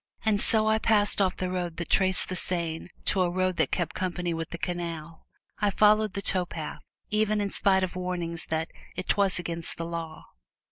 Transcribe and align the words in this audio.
And 0.25 0.41
so 0.41 0.65
I 0.65 0.79
passed 0.79 1.21
off 1.21 1.35
from 1.35 1.45
the 1.47 1.53
road 1.53 1.77
that 1.77 1.91
traced 1.91 2.27
the 2.27 2.35
Seine 2.35 2.87
to 3.05 3.21
a 3.21 3.29
road 3.29 3.57
that 3.57 3.69
kept 3.69 3.93
company 3.93 4.33
with 4.33 4.49
the 4.49 4.57
canal. 4.57 5.27
I 5.59 5.69
followed 5.69 6.13
the 6.15 6.23
towpath, 6.23 6.81
even 7.11 7.39
in 7.39 7.51
spite 7.51 7.83
of 7.83 7.95
warnings 7.95 8.47
that 8.49 8.69
't 8.97 9.13
was 9.15 9.37
'gainst 9.37 9.77
the 9.77 9.85
law. 9.85 10.25